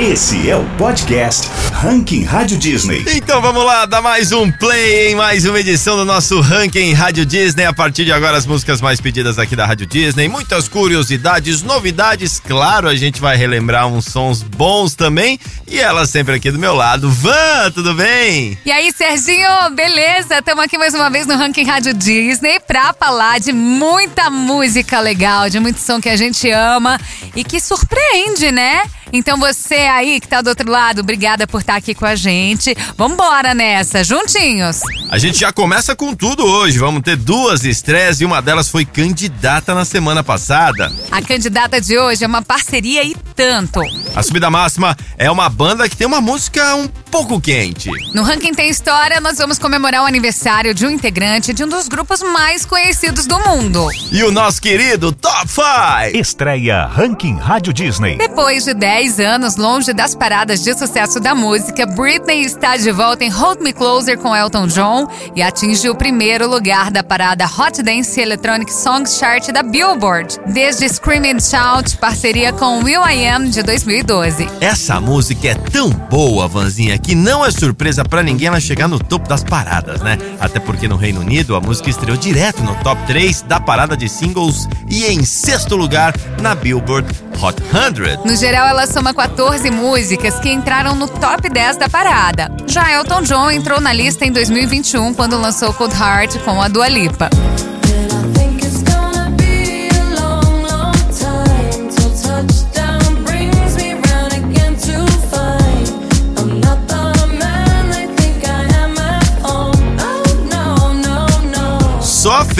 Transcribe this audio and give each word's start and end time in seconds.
Esse 0.00 0.48
é 0.48 0.56
o 0.56 0.64
podcast 0.78 1.46
Ranking 1.74 2.24
Rádio 2.24 2.56
Disney. 2.56 3.04
Então 3.14 3.42
vamos 3.42 3.62
lá, 3.62 3.84
dar 3.84 4.00
mais 4.00 4.32
um 4.32 4.50
play 4.50 5.08
em 5.08 5.14
mais 5.14 5.44
uma 5.44 5.60
edição 5.60 5.94
do 5.94 6.06
nosso 6.06 6.40
Ranking 6.40 6.94
Rádio 6.94 7.26
Disney. 7.26 7.66
A 7.66 7.72
partir 7.74 8.06
de 8.06 8.12
agora, 8.12 8.38
as 8.38 8.46
músicas 8.46 8.80
mais 8.80 8.98
pedidas 8.98 9.38
aqui 9.38 9.54
da 9.54 9.66
Rádio 9.66 9.86
Disney. 9.86 10.26
Muitas 10.26 10.68
curiosidades, 10.68 11.62
novidades. 11.62 12.40
Claro, 12.40 12.88
a 12.88 12.96
gente 12.96 13.20
vai 13.20 13.36
relembrar 13.36 13.88
uns 13.88 14.06
sons 14.06 14.42
bons 14.42 14.94
também. 14.94 15.38
E 15.68 15.78
ela 15.78 16.06
sempre 16.06 16.34
aqui 16.34 16.50
do 16.50 16.58
meu 16.58 16.74
lado. 16.74 17.10
Van, 17.10 17.70
tudo 17.74 17.92
bem? 17.92 18.56
E 18.64 18.72
aí, 18.72 18.90
Serginho, 18.92 19.50
beleza? 19.74 20.38
Estamos 20.38 20.64
aqui 20.64 20.78
mais 20.78 20.94
uma 20.94 21.10
vez 21.10 21.26
no 21.26 21.36
Ranking 21.36 21.64
Rádio 21.64 21.92
Disney 21.92 22.58
pra 22.58 22.94
falar 22.94 23.38
de 23.38 23.52
muita 23.52 24.30
música 24.30 24.98
legal, 24.98 25.50
de 25.50 25.60
muito 25.60 25.78
som 25.78 26.00
que 26.00 26.08
a 26.08 26.16
gente 26.16 26.50
ama 26.50 26.98
e 27.36 27.44
que 27.44 27.60
surpreende, 27.60 28.50
né? 28.50 28.80
Então 29.12 29.38
você 29.38 29.74
aí 29.74 30.20
que 30.20 30.28
tá 30.28 30.40
do 30.40 30.48
outro 30.48 30.70
lado, 30.70 31.00
obrigada 31.00 31.46
por 31.46 31.60
estar 31.60 31.76
aqui 31.76 31.94
com 31.94 32.06
a 32.06 32.14
gente. 32.14 32.74
Vambora 32.96 33.54
nessa, 33.54 34.04
juntinhos. 34.04 34.80
A 35.10 35.18
gente 35.18 35.40
já 35.40 35.52
começa 35.52 35.96
com 35.96 36.14
tudo 36.14 36.44
hoje. 36.44 36.78
Vamos 36.78 37.02
ter 37.02 37.16
duas 37.16 37.64
estreias 37.64 38.20
e 38.20 38.24
uma 38.24 38.40
delas 38.40 38.68
foi 38.68 38.84
candidata 38.84 39.74
na 39.74 39.84
semana 39.84 40.22
passada. 40.22 40.92
A 41.10 41.20
candidata 41.22 41.80
de 41.80 41.98
hoje 41.98 42.24
é 42.24 42.26
uma 42.26 42.42
parceria 42.42 43.02
e 43.02 43.14
tanto. 43.34 43.80
A 44.14 44.22
Subida 44.22 44.50
Máxima 44.50 44.96
é 45.16 45.30
uma 45.30 45.48
banda 45.48 45.88
que 45.88 45.96
tem 45.96 46.06
uma 46.06 46.20
música 46.20 46.76
um 46.76 46.88
pouco 47.10 47.40
quente. 47.40 47.90
No 48.14 48.22
Ranking 48.22 48.54
Tem 48.54 48.70
História, 48.70 49.20
nós 49.20 49.36
vamos 49.36 49.58
comemorar 49.58 50.02
o 50.02 50.06
aniversário 50.06 50.72
de 50.72 50.86
um 50.86 50.90
integrante 50.90 51.52
de 51.52 51.64
um 51.64 51.68
dos 51.68 51.88
grupos 51.88 52.22
mais 52.22 52.64
conhecidos 52.64 53.26
do 53.26 53.36
mundo. 53.40 53.88
E 54.12 54.22
o 54.22 54.30
nosso 54.30 54.62
querido 54.62 55.10
Top 55.10 55.48
5. 55.48 56.16
Estreia 56.16 56.86
Ranking 56.86 57.34
Rádio 57.36 57.72
Disney. 57.72 58.16
Depois 58.16 58.64
de 58.64 58.74
10 58.74 59.18
anos 59.18 59.56
longe 59.56 59.92
das 59.92 60.14
paradas 60.14 60.62
de 60.62 60.72
sucesso 60.78 61.18
da 61.18 61.34
música, 61.34 61.84
Britney 61.84 62.42
está 62.42 62.76
de 62.76 62.92
volta 62.92 63.24
em 63.24 63.30
Hold 63.30 63.60
Me 63.60 63.72
Closer 63.72 64.16
com 64.16 64.34
Elton 64.34 64.68
John 64.68 65.08
e 65.34 65.42
atinge 65.42 65.88
o 65.88 65.94
primeiro 65.96 66.48
lugar 66.48 66.92
da 66.92 67.02
parada 67.02 67.44
Hot 67.44 67.82
Dance 67.82 68.20
Electronic 68.20 68.72
Songs 68.72 69.18
Chart 69.18 69.50
da 69.50 69.64
Billboard, 69.64 70.38
desde 70.46 70.88
Scream 70.88 71.24
and 71.24 71.40
Shout, 71.40 71.96
parceria 71.98 72.52
com 72.52 72.84
Will 72.84 73.02
I 73.04 73.26
Am 73.26 73.48
de 73.48 73.62
2012. 73.62 74.48
Essa 74.60 75.00
música 75.00 75.48
é 75.48 75.54
tão 75.54 75.90
boa, 75.90 76.46
Vanzinha, 76.46 76.99
que 77.02 77.14
não 77.14 77.44
é 77.44 77.50
surpresa 77.50 78.04
para 78.04 78.22
ninguém 78.22 78.48
ela 78.48 78.60
chegar 78.60 78.88
no 78.88 78.98
topo 78.98 79.28
das 79.28 79.42
paradas, 79.42 80.00
né? 80.00 80.18
Até 80.38 80.60
porque 80.60 80.86
no 80.86 80.96
Reino 80.96 81.20
Unido 81.20 81.56
a 81.56 81.60
música 81.60 81.90
estreou 81.90 82.16
direto 82.16 82.62
no 82.62 82.74
top 82.76 83.00
3 83.06 83.42
da 83.42 83.60
parada 83.60 83.96
de 83.96 84.08
singles 84.08 84.68
e 84.88 85.06
em 85.06 85.24
sexto 85.24 85.76
lugar 85.76 86.14
na 86.40 86.54
Billboard 86.54 87.08
Hot 87.40 87.56
100. 87.72 88.24
No 88.24 88.36
geral, 88.36 88.68
ela 88.68 88.86
soma 88.86 89.14
14 89.14 89.70
músicas 89.70 90.38
que 90.40 90.50
entraram 90.50 90.94
no 90.94 91.08
top 91.08 91.48
10 91.48 91.76
da 91.76 91.88
parada. 91.88 92.50
Já 92.66 92.92
Elton 92.92 93.22
John 93.22 93.50
entrou 93.50 93.80
na 93.80 93.92
lista 93.92 94.24
em 94.24 94.32
2021 94.32 95.14
quando 95.14 95.40
lançou 95.40 95.72
Cold 95.72 95.94
Heart 95.94 96.38
com 96.44 96.60
a 96.60 96.68
Dua 96.68 96.88
Lipa. 96.88 97.30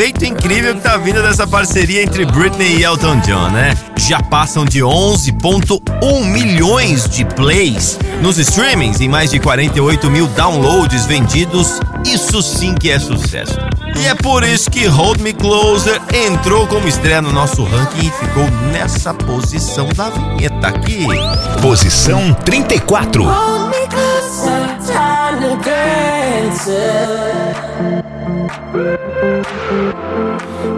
Feito 0.00 0.24
incrível 0.24 0.74
que 0.74 0.80
tá 0.80 0.96
vindo 0.96 1.22
dessa 1.22 1.46
parceria 1.46 2.02
entre 2.02 2.24
Britney 2.24 2.78
e 2.78 2.84
Elton 2.84 3.20
John, 3.20 3.50
né? 3.50 3.76
Já 3.98 4.22
passam 4.22 4.64
de 4.64 4.80
11,1 4.80 6.24
milhões 6.24 7.06
de 7.06 7.22
plays 7.22 7.98
nos 8.22 8.38
streamings 8.38 8.98
e 9.00 9.08
mais 9.08 9.30
de 9.30 9.38
48 9.38 10.10
mil 10.10 10.26
downloads 10.28 11.04
vendidos. 11.04 11.80
Isso 12.06 12.40
sim 12.40 12.74
que 12.74 12.90
é 12.90 12.98
sucesso. 12.98 13.58
E 13.94 14.06
é 14.06 14.14
por 14.14 14.42
isso 14.42 14.70
que 14.70 14.86
Hold 14.86 15.20
Me 15.20 15.34
Closer 15.34 16.00
entrou 16.14 16.66
como 16.66 16.88
estreia 16.88 17.20
no 17.20 17.30
nosso 17.30 17.62
ranking 17.62 18.06
e 18.06 18.10
ficou 18.10 18.50
nessa 18.72 19.12
posição 19.12 19.86
da 19.94 20.08
vinheta 20.08 20.68
aqui. 20.68 21.06
Posição 21.60 22.32
34. 22.32 23.22
Hold 23.22 23.68
me 23.68 23.86
closer, 23.86 24.78
time 24.80 25.46
to 25.46 25.56
dance. 25.62 27.09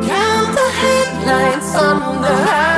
Count 0.06 0.54
the 0.54 0.70
headlights 0.80 1.74
on 1.76 2.20
the 2.20 2.28
highway. 2.28 2.71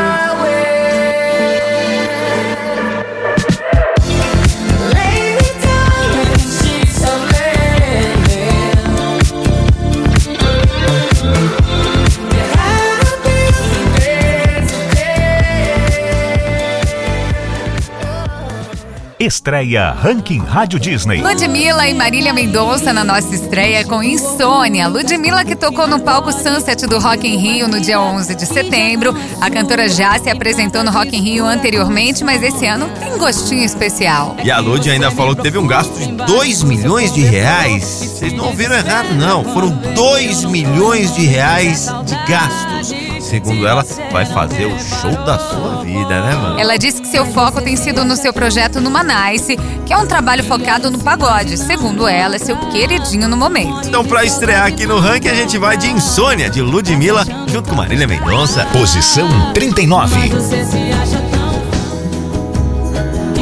Estreia 19.25 19.91
Ranking 19.93 20.39
Rádio 20.39 20.79
Disney. 20.79 21.23
Ludmilla 21.23 21.89
e 21.89 21.95
Marília 21.95 22.33
Mendonça 22.33 22.93
na 22.93 23.03
nossa 23.03 23.35
estreia 23.35 23.85
com 23.85 24.03
Insônia. 24.03 24.87
Ludmilla 24.87 25.45
que 25.45 25.57
tocou 25.57 25.87
no 25.87 26.01
palco 26.01 26.33
Sunset 26.33 26.87
do 26.87 26.99
Rock 26.99 27.27
in 27.27 27.37
Rio 27.37 27.67
no 27.67 27.81
dia 27.81 28.01
11 28.01 28.34
de 28.34 28.47
setembro. 28.47 29.15
A 29.41 29.51
cantora 29.51 29.89
já 29.89 30.19
se 30.19 30.29
apresentou 30.29 30.84
no 30.84 30.91
Rock 30.91 31.17
in 31.17 31.21
Rio 31.21 31.47
anteriormente, 31.47 32.23
mas 32.23 32.43
esse 32.43 32.67
ano 32.67 32.89
tem 33.01 33.17
gostinho 33.17 33.65
especial. 33.65 34.37
E 34.45 34.51
a 34.51 34.59
Lud 34.59 34.89
ainda 34.91 35.11
falou 35.11 35.34
que 35.34 35.43
teve 35.43 35.59
um 35.59 35.67
gasto 35.67 35.95
de 35.99 36.13
2 36.13 36.63
milhões 36.63 37.13
de 37.13 37.23
reais. 37.23 37.84
Vocês 37.84 38.33
não 38.33 38.47
ouviram 38.47 38.77
errado, 38.77 39.15
não. 39.15 39.43
Foram 39.45 39.71
2 39.71 40.45
milhões 40.45 41.15
de 41.15 41.25
reais 41.25 41.89
de 42.05 42.15
gastos. 42.31 43.03
Segundo 43.34 43.67
ela, 43.67 43.84
vai 44.12 44.25
fazer 44.25 44.67
o 44.67 44.78
show 44.78 45.11
da 45.25 45.37
sua 45.37 45.83
vida, 45.83 46.22
né, 46.22 46.37
mano? 46.37 46.61
Ela 46.61 46.77
disse 46.77 47.03
que 47.03 47.09
seu 47.09 47.27
foco 47.27 47.61
tem 47.61 47.75
sido 47.75 48.05
no 48.05 48.15
seu 48.15 48.33
projeto 48.33 48.81
Numa 48.81 49.03
Nice, 49.03 49.56
que 49.84 49.93
é 49.93 49.97
um 49.99 50.06
trabalho 50.06 50.45
focado 50.45 50.89
no 50.89 51.00
pagode. 51.00 51.56
Segundo 51.56 52.06
ela, 52.06 52.37
é 52.37 52.39
seu 52.39 52.56
queridinho 52.71 53.28
no 53.28 53.37
momento. 53.37 53.89
Então, 53.89 54.05
pra 54.05 54.25
estrear 54.25 54.67
aqui 54.67 54.87
no 54.87 55.00
ranking, 55.00 55.31
a 55.31 55.34
gente 55.34 55.59
vai 55.59 55.77
de 55.77 55.91
Insônia, 55.91 56.49
de 56.49 56.62
Ludmilla, 56.62 57.25
junto 57.49 57.71
com 57.71 57.75
Marília 57.75 58.06
Mendonça. 58.06 58.65
Posição 58.67 59.28
39. 59.53 60.28
Você 60.28 60.65
se 60.65 60.93
acha 60.93 61.21
tão 61.33 61.55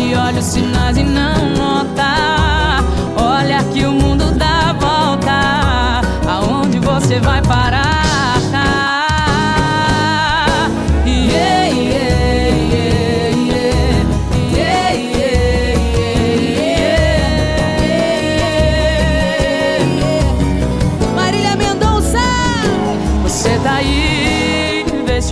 E 0.00 0.14
olha 0.14 0.38
os 0.38 0.47
sinais 0.47 0.97
e 0.97 1.03
não 1.03 1.50
nota 1.50 2.82
Olha 3.14 3.62
que 3.64 3.84
o 3.84 3.92
mundo 3.92 4.30
dá 4.32 4.72
volta 4.72 6.00
Aonde 6.26 6.78
você 6.78 7.20
vai 7.20 7.42
parar? 7.42 7.91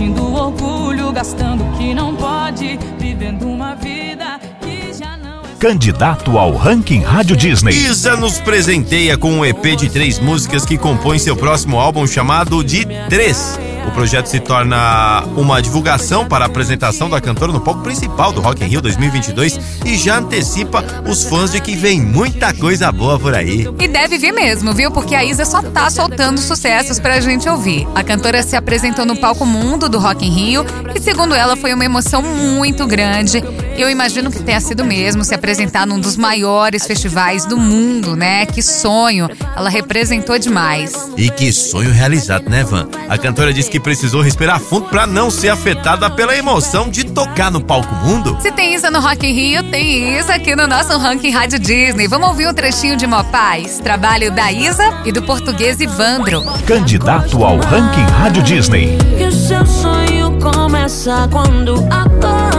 Orgulho 0.09 1.11
Gastando 1.11 1.63
o 1.63 1.77
que 1.77 1.93
não 1.93 2.15
pode 2.15 2.79
Vivendo 2.97 3.47
uma 3.47 3.75
vida 3.75 4.39
que 4.61 4.93
já 4.93 5.17
não 5.17 5.41
é 5.41 5.55
Candidato 5.59 6.37
ao 6.37 6.55
Ranking 6.55 7.01
Rádio 7.01 7.35
Disney. 7.35 7.73
Isa 7.73 8.15
nos 8.15 8.39
presenteia 8.39 9.17
com 9.17 9.31
um 9.31 9.45
EP 9.45 9.75
de 9.77 9.89
três 9.89 10.19
músicas 10.19 10.65
que 10.65 10.77
compõem 10.77 11.19
seu 11.19 11.35
próximo 11.35 11.79
álbum 11.79 12.07
chamado 12.07 12.63
de 12.63 12.85
Três. 13.09 13.59
O 13.87 13.91
projeto 13.91 14.27
se 14.27 14.39
torna 14.39 15.23
uma 15.35 15.61
divulgação 15.61 16.25
para 16.27 16.45
a 16.45 16.47
apresentação 16.47 17.09
da 17.09 17.19
cantora 17.19 17.51
no 17.51 17.59
palco 17.59 17.81
principal 17.81 18.31
do 18.31 18.39
Rock 18.41 18.63
in 18.63 18.67
Rio 18.67 18.81
2022 18.81 19.59
e 19.85 19.97
já 19.97 20.17
antecipa 20.17 20.83
os 21.07 21.23
fãs 21.23 21.51
de 21.51 21.59
que 21.59 21.75
vem 21.75 21.99
muita 21.99 22.53
coisa 22.53 22.91
boa 22.91 23.19
por 23.19 23.33
aí. 23.33 23.67
E 23.79 23.87
deve 23.87 24.17
vir 24.17 24.31
mesmo, 24.31 24.73
viu? 24.73 24.91
Porque 24.91 25.15
a 25.15 25.23
Isa 25.23 25.45
só 25.45 25.61
tá 25.61 25.89
soltando 25.89 26.39
sucessos 26.39 26.99
pra 26.99 27.19
gente 27.19 27.49
ouvir. 27.49 27.87
A 27.95 28.03
cantora 28.03 28.43
se 28.43 28.55
apresentou 28.55 29.05
no 29.05 29.15
palco 29.15 29.45
mundo 29.45 29.89
do 29.89 29.99
Rock 29.99 30.25
in 30.25 30.31
Rio 30.31 30.65
e, 30.95 30.99
segundo 30.99 31.33
ela, 31.33 31.55
foi 31.55 31.73
uma 31.73 31.85
emoção 31.85 32.21
muito 32.21 32.85
grande. 32.87 33.43
Eu 33.81 33.89
imagino 33.89 34.29
que 34.29 34.43
tenha 34.43 34.61
sido 34.61 34.85
mesmo 34.85 35.23
se 35.23 35.33
apresentar 35.33 35.87
num 35.87 35.99
dos 35.99 36.15
maiores 36.15 36.85
festivais 36.85 37.45
do 37.45 37.57
mundo, 37.57 38.15
né? 38.15 38.45
Que 38.45 38.61
sonho! 38.61 39.27
Ela 39.57 39.71
representou 39.71 40.37
demais. 40.37 41.09
E 41.17 41.31
que 41.31 41.51
sonho 41.51 41.91
realizado, 41.91 42.47
né, 42.47 42.63
Van? 42.63 42.87
A 43.09 43.17
cantora 43.17 43.51
disse 43.51 43.71
que 43.71 43.79
precisou 43.79 44.21
respirar 44.21 44.59
fundo 44.59 44.87
para 44.87 45.07
não 45.07 45.31
ser 45.31 45.49
afetada 45.49 46.11
pela 46.11 46.37
emoção 46.37 46.89
de 46.89 47.05
tocar 47.05 47.49
no 47.49 47.59
palco 47.59 47.95
mundo. 47.95 48.37
Se 48.39 48.51
tem 48.51 48.75
Isa 48.75 48.91
no 48.91 48.99
Rock 48.99 49.25
in 49.25 49.33
Rio, 49.33 49.63
tem 49.71 50.15
Isa 50.15 50.35
aqui 50.35 50.55
no 50.55 50.67
nosso 50.67 50.95
ranking 50.99 51.31
Rádio 51.31 51.57
Disney. 51.57 52.07
Vamos 52.07 52.27
ouvir 52.27 52.47
um 52.47 52.53
trechinho 52.53 52.95
de 52.95 53.07
Mó 53.07 53.23
Paz, 53.23 53.79
trabalho 53.79 54.31
da 54.31 54.51
Isa 54.51 55.01
e 55.05 55.11
do 55.11 55.23
português 55.23 55.79
Ivandro. 55.79 56.43
Candidato 56.67 57.43
ao 57.43 57.57
Ranking 57.57 58.05
Rádio 58.19 58.43
Disney. 58.43 58.95
E 59.19 59.23
o 59.23 59.31
seu 59.31 59.65
sonho 59.65 60.37
começa 60.39 61.27
quando 61.31 61.83
acorda. 61.89 62.50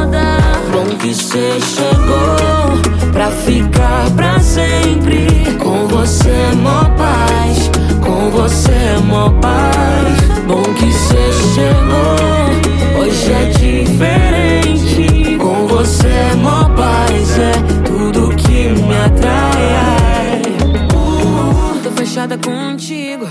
Bom 0.85 0.97
que 0.97 1.15
cê 1.15 1.61
chegou 1.61 3.13
pra 3.13 3.31
ficar 3.31 4.11
pra 4.17 4.41
sempre. 4.41 5.29
Com 5.63 5.87
você 5.87 6.29
é 6.29 6.55
mó 6.57 6.85
paz, 6.97 7.71
com 8.05 8.31
você 8.31 8.73
é 8.73 8.99
mó 8.99 9.31
paz. 9.41 10.43
Bom 10.45 10.63
que 10.75 10.93
cê 10.93 11.31
chegou, 11.55 13.01
hoje 13.01 13.33
é 13.33 13.45
diferente. 13.51 15.39
Com 15.39 15.69
você 15.69 16.09
é 16.09 16.35
mó 16.35 16.65
paz, 16.71 17.39
é 17.39 17.53
tudo 17.85 18.35
que 18.35 18.71
me 18.71 18.97
atrai. 18.97 20.43
Uh, 20.93 21.79
tô 21.81 21.93
fechada 21.93 22.37
contigo, 22.37 23.29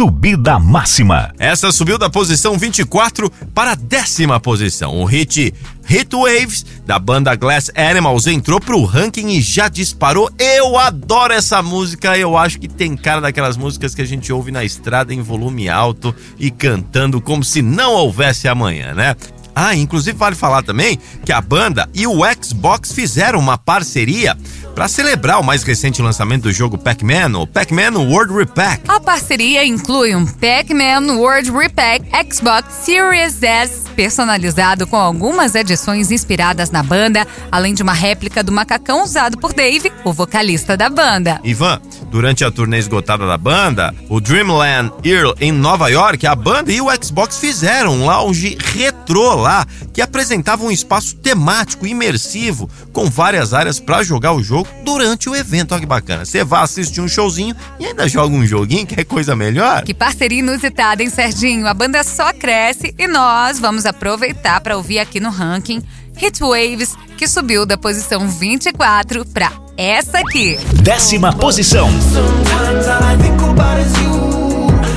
Subida 0.00 0.58
máxima. 0.58 1.30
Essa 1.38 1.70
subiu 1.70 1.98
da 1.98 2.08
posição 2.08 2.56
24 2.56 3.30
para 3.54 3.72
a 3.72 3.74
décima 3.74 4.40
posição. 4.40 4.98
O 4.98 5.04
hit 5.04 5.52
Hit 5.84 6.16
Waves 6.16 6.64
da 6.86 6.98
banda 6.98 7.34
Glass 7.34 7.70
Animals 7.76 8.26
entrou 8.26 8.58
pro 8.58 8.82
ranking 8.82 9.28
e 9.28 9.42
já 9.42 9.68
disparou. 9.68 10.30
Eu 10.38 10.78
adoro 10.78 11.34
essa 11.34 11.60
música. 11.60 12.16
Eu 12.16 12.38
acho 12.38 12.58
que 12.58 12.66
tem 12.66 12.96
cara 12.96 13.20
daquelas 13.20 13.58
músicas 13.58 13.94
que 13.94 14.00
a 14.00 14.06
gente 14.06 14.32
ouve 14.32 14.50
na 14.50 14.64
estrada 14.64 15.12
em 15.12 15.20
volume 15.20 15.68
alto 15.68 16.14
e 16.38 16.50
cantando 16.50 17.20
como 17.20 17.44
se 17.44 17.60
não 17.60 17.92
houvesse 17.92 18.48
amanhã, 18.48 18.94
né? 18.94 19.14
Ah, 19.54 19.74
inclusive 19.74 20.16
vale 20.16 20.34
falar 20.34 20.62
também 20.62 20.98
que 21.26 21.32
a 21.32 21.40
banda 21.42 21.86
e 21.92 22.06
o 22.06 22.20
Xbox 22.42 22.92
fizeram 22.92 23.38
uma 23.38 23.58
parceria 23.58 24.34
para 24.80 24.88
celebrar 24.88 25.38
o 25.38 25.44
mais 25.44 25.62
recente 25.62 26.00
lançamento 26.00 26.44
do 26.44 26.52
jogo 26.54 26.78
Pac-Man, 26.78 27.38
o 27.38 27.46
Pac-Man 27.46 27.98
World 27.98 28.32
Repack. 28.32 28.84
A 28.88 28.98
parceria 28.98 29.62
inclui 29.62 30.16
um 30.16 30.24
Pac-Man 30.24 31.16
World 31.18 31.50
Repack 31.50 32.06
Xbox 32.34 32.72
Series 32.76 33.42
S 33.42 33.90
personalizado 33.94 34.86
com 34.86 34.96
algumas 34.96 35.54
edições 35.54 36.10
inspiradas 36.10 36.70
na 36.70 36.82
banda, 36.82 37.26
além 37.52 37.74
de 37.74 37.82
uma 37.82 37.92
réplica 37.92 38.42
do 38.42 38.50
macacão 38.50 39.04
usado 39.04 39.36
por 39.36 39.52
Dave, 39.52 39.92
o 40.02 40.14
vocalista 40.14 40.78
da 40.78 40.88
banda. 40.88 41.38
Ivan, 41.44 41.78
durante 42.10 42.44
a 42.44 42.50
turnê 42.50 42.78
esgotada 42.78 43.26
da 43.26 43.38
banda, 43.38 43.94
o 44.08 44.20
Dreamland 44.20 44.92
Earl 45.04 45.32
em 45.40 45.52
Nova 45.52 45.88
York, 45.88 46.26
a 46.26 46.34
banda 46.34 46.72
e 46.72 46.80
o 46.80 46.88
Xbox 47.02 47.38
fizeram 47.38 47.92
um 47.92 48.06
lounge 48.06 48.58
retrô 48.74 49.34
lá, 49.34 49.66
que 49.92 50.02
apresentava 50.02 50.64
um 50.64 50.70
espaço 50.70 51.16
temático 51.16 51.86
imersivo 51.86 52.68
com 52.92 53.08
várias 53.08 53.54
áreas 53.54 53.78
para 53.78 54.02
jogar 54.02 54.32
o 54.32 54.42
jogo 54.42 54.68
durante 54.84 55.28
o 55.28 55.36
evento. 55.36 55.72
Olha 55.72 55.80
que 55.80 55.86
bacana. 55.86 56.24
Você 56.24 56.44
vai 56.44 56.62
assistir 56.62 57.00
um 57.00 57.08
showzinho 57.08 57.54
e 57.78 57.86
ainda 57.86 58.08
joga 58.08 58.34
um 58.34 58.46
joguinho, 58.46 58.86
que 58.86 59.00
é 59.00 59.04
coisa 59.04 59.36
melhor. 59.36 59.82
Que 59.82 59.94
parceria 59.94 60.38
inusitada, 60.40 61.02
hein, 61.02 61.10
Serginho? 61.10 61.66
A 61.66 61.74
banda 61.74 62.02
só 62.02 62.32
cresce 62.32 62.94
e 62.98 63.06
nós 63.06 63.58
vamos 63.58 63.86
aproveitar 63.86 64.60
para 64.60 64.76
ouvir 64.76 64.98
aqui 64.98 65.20
no 65.20 65.30
ranking 65.30 65.82
Hit 66.20 66.42
Waves, 66.42 66.94
que 67.16 67.26
subiu 67.26 67.64
da 67.64 67.78
posição 67.78 68.28
24 68.28 69.24
para 69.24 69.50
essa 69.74 70.18
aqui. 70.18 70.58
Décima 70.82 71.32
posição. 71.32 71.88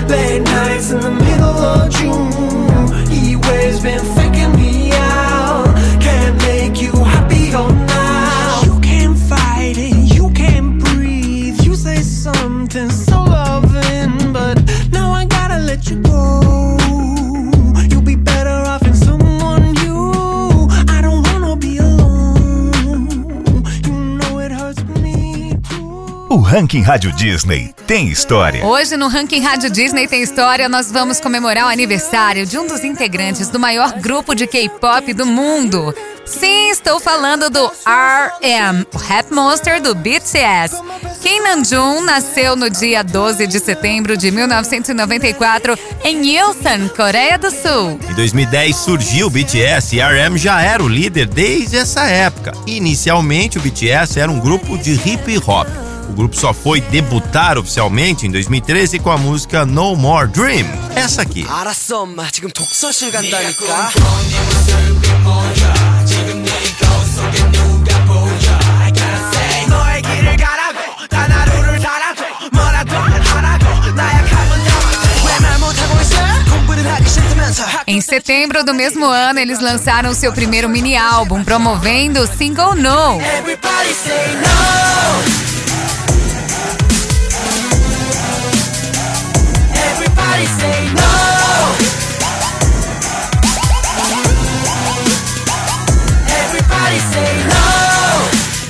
Late 0.09 0.39
nights 0.41 0.91
in 0.91 0.99
the 0.99 1.09
middle 1.09 1.65
of 1.65 1.89
June. 1.89 2.43
Waves 3.37 3.79
been 3.79 4.32
O 26.33 26.37
ranking 26.37 26.81
Rádio 26.81 27.11
Disney 27.11 27.75
tem 27.85 28.07
história. 28.07 28.65
Hoje 28.65 28.97
no 28.97 29.07
Ranking 29.07 29.41
Rádio 29.41 29.69
Disney 29.69 30.07
tem 30.07 30.23
história, 30.23 30.67
nós 30.67 30.91
vamos 30.91 31.19
comemorar 31.19 31.65
o 31.65 31.69
aniversário 31.69 32.43
de 32.43 32.57
um 32.57 32.65
dos 32.65 32.83
integrantes 32.83 33.49
do 33.49 33.59
maior 33.59 33.93
grupo 33.99 34.33
de 34.33 34.47
K-pop 34.47 35.13
do 35.13 35.27
mundo. 35.27 35.93
Sim, 36.25 36.71
estou 36.71 36.99
falando 36.99 37.51
do 37.51 37.63
RM, 37.67 38.83
o 38.91 38.97
Rap 38.97 39.31
Monster 39.31 39.79
do 39.79 39.93
BTS. 39.93 40.75
Kim 41.21 41.39
Namjoon 41.39 42.01
nasceu 42.01 42.55
no 42.55 42.67
dia 42.67 43.03
12 43.03 43.45
de 43.45 43.59
setembro 43.59 44.17
de 44.17 44.31
1994 44.31 45.77
em 46.03 46.35
Ilsan, 46.35 46.87
Coreia 46.95 47.37
do 47.37 47.51
Sul. 47.51 47.99
Em 48.09 48.13
2010 48.15 48.75
surgiu 48.75 49.27
o 49.27 49.29
BTS 49.29 49.97
e 49.97 50.01
RM 50.01 50.35
já 50.35 50.59
era 50.63 50.81
o 50.81 50.87
líder 50.87 51.27
desde 51.27 51.77
essa 51.77 52.05
época. 52.05 52.53
Inicialmente 52.65 53.59
o 53.59 53.61
BTS 53.61 54.19
era 54.19 54.31
um 54.31 54.39
grupo 54.39 54.79
de 54.79 54.93
hip 54.93 55.37
hop. 55.45 55.67
O 56.08 56.12
grupo 56.12 56.36
só 56.36 56.52
foi 56.52 56.80
debutar 56.80 57.58
oficialmente 57.58 58.26
em 58.26 58.30
2013 58.30 58.98
com 58.98 59.10
a 59.10 59.18
música 59.18 59.64
No 59.66 59.94
More 59.96 60.28
Dream. 60.28 60.66
Essa 60.96 61.22
aqui. 61.22 61.46
알았어 61.48 62.02
엄마 62.02 62.28
지금 62.30 62.50
독서실 62.50 63.12
간다니까 63.12 63.90
너의 69.68 70.02
길을 70.02 70.36
가라고 70.36 71.06
단 71.08 71.30
하루를 71.30 71.80
살아도 71.80 72.22
뭐라도 72.52 72.96
하라고 72.96 73.90
나약함은 73.94 74.64
담아도 74.64 75.26
왜말 75.26 75.58
못하고 75.58 76.00
있어 76.00 76.16
공부를 76.50 76.92
하기 76.92 77.08
싫다면서 77.08 77.64
Em 77.86 78.00
setembro 78.00 78.64
do 78.64 78.74
mesmo 78.74 79.06
ano, 79.06 79.40
eles 79.40 79.60
lançaram 79.60 80.12
seu 80.14 80.32
primeiro 80.32 80.68
mini 80.68 80.96
álbum 80.96 81.42
promovendo 81.44 82.20
o 82.20 82.26
single 82.26 82.74
No. 82.76 83.18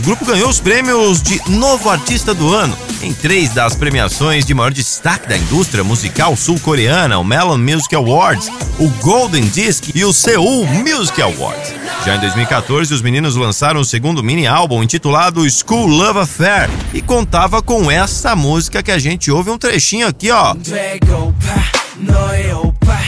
grupo 0.02 0.24
ganhou 0.24 0.48
os 0.48 0.60
prêmios 0.60 1.22
de 1.22 1.40
Novo 1.50 1.90
Artista 1.90 2.32
do 2.32 2.52
Ano 2.52 2.76
em 3.02 3.12
três 3.12 3.50
das 3.50 3.74
premiações 3.74 4.44
de 4.44 4.54
maior 4.54 4.72
destaque 4.72 5.28
da 5.28 5.36
indústria 5.36 5.84
musical 5.84 6.36
sul-coreana, 6.36 7.18
o 7.18 7.24
Melon 7.24 7.58
Music 7.58 7.94
Awards, 7.94 8.50
o 8.78 8.88
Golden 9.00 9.46
Disc 9.48 9.90
e 9.94 10.04
o 10.04 10.12
Seoul 10.12 10.66
Music 10.66 11.20
Awards. 11.20 11.74
Já 12.04 12.16
em 12.16 12.20
2014, 12.20 12.92
os 12.92 13.02
meninos 13.02 13.36
lançaram 13.36 13.80
o 13.80 13.84
segundo 13.84 14.22
mini 14.22 14.46
álbum 14.46 14.82
intitulado 14.82 15.48
School 15.50 15.86
Love 15.86 16.20
Affair 16.20 16.70
e 16.92 17.00
contava 17.00 17.62
com 17.62 17.90
essa 17.90 18.34
música 18.34 18.82
que 18.82 18.90
a 18.90 18.98
gente 18.98 19.30
ouve 19.30 19.50
um 19.50 19.58
trechinho 19.58 20.06
aqui, 20.06 20.30
ó. 20.30 20.54
되고파 20.54 21.54
너의 21.98 22.52
오빠 22.52 22.98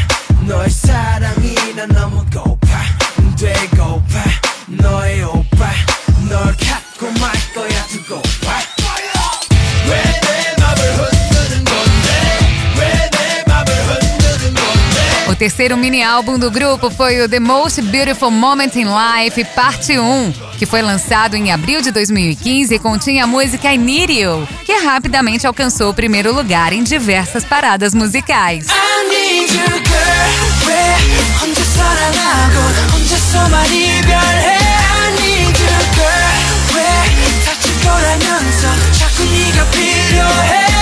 너의 0.47 0.71
사랑이 0.71 1.55
난 1.77 1.89
너무 1.89 2.25
고파 2.33 2.85
되고파 3.37 4.25
너의 4.69 5.23
오빠 5.25 5.71
널 6.29 6.55
O 15.35 15.35
terceiro 15.35 15.77
mini 15.77 16.03
álbum 16.03 16.39
do 16.39 16.51
grupo 16.51 16.91
foi 16.91 17.21
o 17.21 17.29
The 17.29 17.39
Most 17.39 17.81
Beautiful 17.83 18.31
Moment 18.31 18.73
in 18.75 18.87
Life, 18.87 19.45
parte 19.55 19.99
1, 19.99 20.33
que 20.59 20.67
foi 20.67 20.83
lançado 20.83 21.37
em 21.37 21.53
abril 21.53 21.81
de 21.81 21.91
2015 21.93 22.75
e 22.75 22.79
continha 22.79 23.25
a 23.25 23.27
música 23.27 23.73
I 23.73 23.79
Need 23.79 24.13
You, 24.13 24.47
que 24.65 24.73
rapidamente 24.85 25.47
alcançou 25.47 25.91
o 25.91 25.95
primeiro 25.95 26.35
lugar 26.35 26.73
em 26.73 26.83
diversas 26.83 27.45
paradas 27.45 27.95
musicais. 27.95 28.67
I 28.69 29.09
need 29.09 29.55
you 29.55 29.65
girl 29.65 30.41
왜 30.67 30.97
혼자 31.41 31.63
사랑하고 31.63 32.59
혼자서만 32.93 33.67
이별해 33.67 34.59
I 34.59 35.13
need 35.21 35.63
you 35.63 35.79
girl 35.95 36.77
왜 36.77 37.45
다칠 37.45 37.73
거라면서 37.83 38.93
자꾸 38.99 39.25
네가 39.25 39.71
필요해 39.71 40.74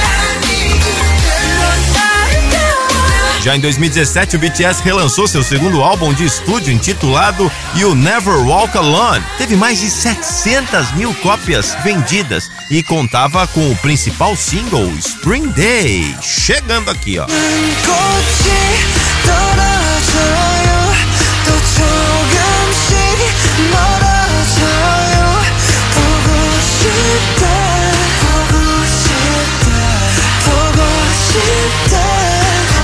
Já 3.43 3.57
em 3.57 3.59
2017, 3.59 4.37
o 4.37 4.39
BTS 4.39 4.81
relançou 4.81 5.27
seu 5.27 5.43
segundo 5.43 5.83
álbum 5.83 6.13
de 6.13 6.23
estúdio 6.23 6.73
intitulado 6.73 7.51
You 7.75 7.93
Never 7.93 8.37
Walk 8.37 8.77
Alone. 8.77 9.21
Teve 9.37 9.57
mais 9.57 9.81
de 9.81 9.89
700 9.89 10.93
mil 10.93 11.13
cópias 11.15 11.75
vendidas 11.83 12.49
e 12.71 12.81
contava 12.81 13.45
com 13.47 13.69
o 13.69 13.75
principal 13.79 14.37
single 14.37 14.89
Spring 14.97 15.49
Day. 15.49 16.15
Chegando 16.21 16.89
aqui, 16.89 17.19
ó. 17.19 17.27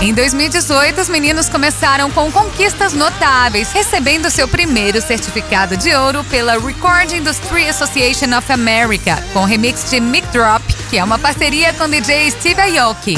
Em 0.09 0.13
2018, 0.15 1.01
os 1.01 1.07
meninos 1.07 1.49
começaram 1.49 2.09
com 2.09 2.31
conquistas 2.31 2.93
notáveis, 2.93 3.71
recebendo 3.71 4.27
seu 4.31 4.47
primeiro 4.47 4.99
certificado 4.99 5.77
de 5.77 5.93
ouro 5.93 6.23
pela 6.23 6.53
Recording 6.53 7.17
Industry 7.17 7.69
Association 7.69 8.35
of 8.35 8.51
America, 8.51 9.23
com 9.33 9.43
remix 9.43 9.87
de 9.91 9.99
Mic 9.99 10.27
Drop, 10.29 10.65
que 10.89 10.97
é 10.97 11.03
uma 11.03 11.19
parceria 11.19 11.71
com 11.73 11.87
DJ 11.87 12.31
Steve 12.31 12.79
Aoki. 12.79 13.13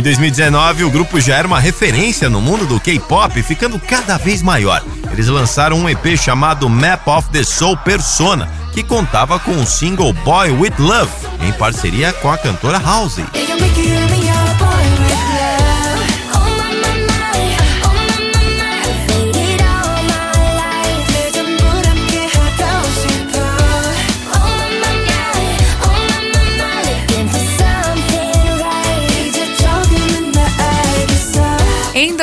Em 0.00 0.02
2019, 0.02 0.84
o 0.84 0.90
grupo 0.90 1.20
já 1.20 1.36
era 1.36 1.46
uma 1.46 1.60
referência 1.60 2.30
no 2.30 2.40
mundo 2.40 2.64
do 2.64 2.80
K-pop, 2.80 3.42
ficando 3.42 3.78
cada 3.78 4.16
vez 4.16 4.40
maior. 4.40 4.82
Eles 5.12 5.28
lançaram 5.28 5.76
um 5.76 5.86
EP 5.90 6.16
chamado 6.16 6.70
Map 6.70 7.06
of 7.06 7.28
the 7.28 7.42
Soul 7.44 7.76
Persona, 7.76 8.50
que 8.72 8.82
contava 8.82 9.38
com 9.38 9.50
o 9.50 9.66
single 9.66 10.14
Boy 10.14 10.52
With 10.52 10.72
Love, 10.78 11.12
em 11.46 11.52
parceria 11.52 12.14
com 12.14 12.32
a 12.32 12.38
cantora 12.38 12.78
Halsey. 12.78 13.26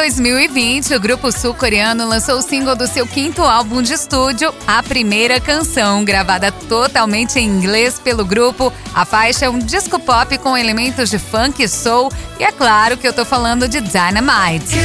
2020, 0.08 0.96
o 0.96 1.00
grupo 1.02 1.30
sul-coreano 1.34 2.08
lançou 2.08 2.38
o 2.38 2.42
single 2.42 2.78
do 2.78 2.88
seu 2.88 3.06
quinto 3.06 3.42
álbum 3.42 3.82
de 3.82 3.92
estúdio, 3.92 4.54
a 4.66 4.82
primeira 4.82 5.38
canção, 5.38 6.06
gravada 6.06 6.50
totalmente 6.50 7.38
em 7.38 7.46
inglês 7.46 8.00
pelo 8.00 8.24
grupo. 8.24 8.72
A 8.94 9.04
faixa 9.04 9.46
é 9.46 9.50
um 9.50 9.60
disco 9.60 10.00
pop 10.00 10.38
com 10.38 10.58
elementos 10.58 11.10
de 11.10 11.20
funk 11.20 11.62
e 11.62 11.68
soul, 11.68 12.10
e 12.40 12.44
é 12.46 12.54
claro 12.54 12.96
que 12.96 13.06
eu 13.06 13.12
tô 13.12 13.26
falando 13.26 13.68
de 13.68 13.82
Dynamite. 13.82 14.78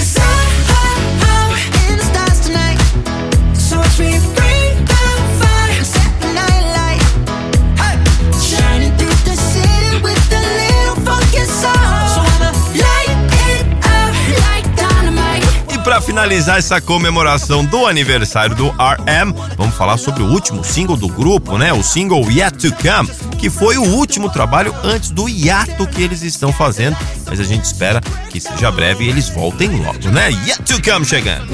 finalizar 16.12 16.58
essa 16.58 16.82
comemoração 16.82 17.63
do 17.63 17.86
aniversário 17.86 18.53
do 18.56 18.67
RM, 18.67 19.32
vamos 19.56 19.74
falar 19.75 19.98
sobre 19.98 20.22
o 20.22 20.27
último 20.27 20.62
single 20.62 20.98
do 20.98 21.08
grupo, 21.08 21.58
né? 21.58 21.72
O 21.72 21.82
single 21.82 22.29
Yet 22.29 22.58
to 22.58 22.75
Come, 22.75 23.10
que 23.38 23.50
foi 23.50 23.77
o 23.77 23.84
último 23.84 24.29
trabalho 24.29 24.75
antes 24.84 25.12
do 25.12 25.29
hiato 25.29 25.88
que 25.88 26.03
eles 26.03 26.24
estão 26.24 26.51
fazendo. 26.51 26.98
Mas 27.25 27.39
a 27.39 27.44
gente 27.46 27.63
espera 27.63 28.01
que 28.29 28.38
seja 28.41 28.70
breve 28.70 29.06
e 29.06 29.10
eles 29.10 29.29
voltem 29.29 29.70
logo, 29.82 30.10
né? 30.10 30.29
Yet 30.29 30.62
to 30.63 30.82
Come 30.84 31.06
chegando. 31.06 31.48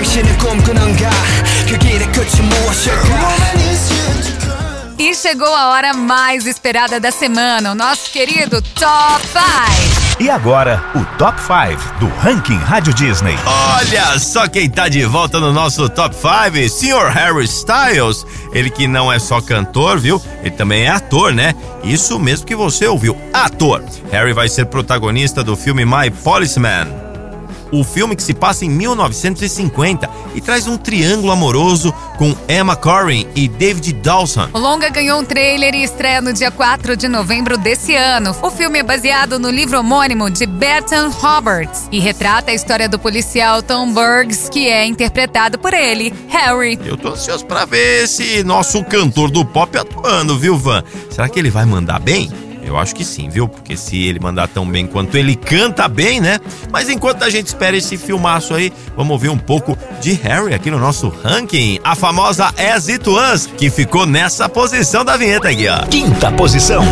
당신은 0.00 0.38
꿈꾸는가 0.38 1.08
그 1.08 1.53
길의 1.53 1.53
끝이 2.14 2.40
무엇일까 2.42 3.50
E 4.98 5.14
chegou 5.14 5.52
a 5.52 5.70
hora 5.70 5.94
mais 5.94 6.46
esperada 6.46 7.00
da 7.00 7.10
semana, 7.10 7.72
o 7.72 7.74
nosso 7.74 8.10
querido 8.12 8.60
Top 8.60 9.26
5. 9.26 10.22
E 10.22 10.28
agora, 10.28 10.84
o 10.94 11.02
Top 11.16 11.40
5 11.40 11.98
do 11.98 12.06
Ranking 12.18 12.58
Rádio 12.58 12.92
Disney. 12.92 13.34
Olha 13.46 14.18
só 14.18 14.46
quem 14.46 14.68
tá 14.68 14.90
de 14.90 15.02
volta 15.06 15.40
no 15.40 15.54
nosso 15.54 15.88
Top 15.88 16.14
5, 16.14 16.68
Sr. 16.68 17.08
Harry 17.12 17.46
Styles. 17.46 18.26
Ele 18.52 18.68
que 18.68 18.86
não 18.86 19.10
é 19.10 19.18
só 19.18 19.40
cantor, 19.40 19.98
viu? 19.98 20.22
Ele 20.42 20.50
também 20.50 20.84
é 20.84 20.90
ator, 20.90 21.32
né? 21.32 21.54
Isso 21.82 22.18
mesmo 22.18 22.46
que 22.46 22.54
você 22.54 22.86
ouviu, 22.86 23.16
ator. 23.32 23.82
Harry 24.12 24.34
vai 24.34 24.50
ser 24.50 24.66
protagonista 24.66 25.42
do 25.42 25.56
filme 25.56 25.86
My 25.86 26.10
Policeman 26.10 27.03
o 27.79 27.83
filme 27.83 28.15
que 28.15 28.23
se 28.23 28.33
passa 28.33 28.65
em 28.65 28.69
1950 28.69 30.09
e 30.33 30.41
traz 30.41 30.67
um 30.67 30.77
triângulo 30.77 31.31
amoroso 31.31 31.93
com 32.17 32.35
Emma 32.47 32.75
Corrin 32.75 33.27
e 33.35 33.47
David 33.47 33.93
Dawson. 33.93 34.47
O 34.53 34.59
longa 34.59 34.89
ganhou 34.89 35.19
um 35.19 35.25
trailer 35.25 35.73
e 35.75 35.83
estreia 35.83 36.21
no 36.21 36.33
dia 36.33 36.51
4 36.51 36.95
de 36.95 37.07
novembro 37.07 37.57
desse 37.57 37.95
ano. 37.95 38.35
O 38.41 38.49
filme 38.49 38.79
é 38.79 38.83
baseado 38.83 39.39
no 39.39 39.49
livro 39.49 39.79
homônimo 39.79 40.29
de 40.29 40.45
Bertrand 40.45 41.09
Roberts 41.09 41.87
e 41.91 41.99
retrata 41.99 42.51
a 42.51 42.53
história 42.53 42.87
do 42.87 42.99
policial 42.99 43.61
Tom 43.61 43.91
Burgs, 43.91 44.49
que 44.49 44.67
é 44.67 44.85
interpretado 44.85 45.59
por 45.59 45.73
ele, 45.73 46.13
Harry. 46.29 46.79
Eu 46.85 46.97
tô 46.97 47.09
ansioso 47.09 47.45
para 47.45 47.65
ver 47.65 48.03
esse 48.03 48.43
nosso 48.43 48.83
cantor 48.83 49.29
do 49.29 49.45
pop 49.45 49.77
atuando, 49.77 50.37
viu, 50.37 50.57
Van? 50.57 50.83
Será 51.09 51.27
que 51.27 51.39
ele 51.39 51.49
vai 51.49 51.65
mandar 51.65 51.99
bem? 51.99 52.29
Eu 52.65 52.77
acho 52.77 52.95
que 52.95 53.05
sim, 53.05 53.29
viu? 53.29 53.47
Porque 53.47 53.77
se 53.77 54.07
ele 54.07 54.19
mandar 54.19 54.47
tão 54.47 54.65
bem 54.65 54.87
quanto 54.87 55.15
ele 55.17 55.35
canta 55.35 55.87
bem, 55.87 56.19
né? 56.19 56.39
Mas 56.71 56.89
enquanto 56.89 57.23
a 57.23 57.29
gente 57.29 57.47
espera 57.47 57.77
esse 57.77 57.95
filmaço 57.95 58.53
aí, 58.53 58.73
vamos 58.97 59.11
ouvir 59.11 59.29
um 59.29 59.37
pouco 59.37 59.77
de 60.01 60.13
Harry 60.13 60.53
aqui 60.53 60.71
no 60.71 60.79
nosso 60.79 61.09
ranking. 61.23 61.79
A 61.83 61.95
famosa 61.95 62.51
As 62.57 62.89
It 62.89 63.07
Was, 63.07 63.45
que 63.45 63.69
ficou 63.69 64.05
nessa 64.05 64.49
posição 64.49 65.05
da 65.05 65.15
vinheta 65.15 65.49
aqui, 65.49 65.67
ó. 65.67 65.85
Quinta 65.85 66.31
posição. 66.31 66.83